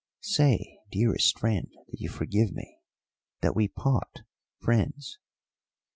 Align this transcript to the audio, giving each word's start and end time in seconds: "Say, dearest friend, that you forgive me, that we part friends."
"Say, 0.23 0.79
dearest 0.91 1.37
friend, 1.37 1.67
that 1.89 2.01
you 2.01 2.09
forgive 2.09 2.53
me, 2.53 2.79
that 3.41 3.55
we 3.55 3.67
part 3.67 4.21
friends." 4.59 5.19